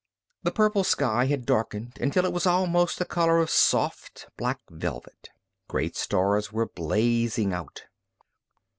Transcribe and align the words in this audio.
The 0.41 0.49
purple 0.49 0.83
sky 0.83 1.27
had 1.27 1.45
darkened 1.45 1.99
until 2.01 2.25
it 2.25 2.33
was 2.33 2.47
almost 2.47 2.97
the 2.97 3.05
color 3.05 3.37
of 3.37 3.51
soft, 3.51 4.27
black 4.35 4.59
velvet. 4.67 5.29
Great 5.67 5.95
stars 5.95 6.51
were 6.51 6.65
blazing 6.65 7.53
out. 7.53 7.83